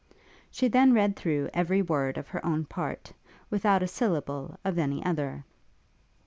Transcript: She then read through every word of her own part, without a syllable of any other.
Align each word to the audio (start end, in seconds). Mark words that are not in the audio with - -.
She 0.49 0.67
then 0.67 0.93
read 0.95 1.15
through 1.15 1.51
every 1.53 1.83
word 1.83 2.17
of 2.17 2.27
her 2.29 2.43
own 2.43 2.65
part, 2.65 3.13
without 3.51 3.83
a 3.83 3.87
syllable 3.87 4.57
of 4.65 4.79
any 4.79 5.05
other. 5.05 5.45